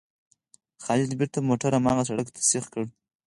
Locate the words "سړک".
2.09-2.27